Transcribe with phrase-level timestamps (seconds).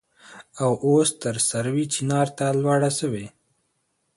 [0.63, 3.25] او اوس تر سروې چينار ته لوړه شوې.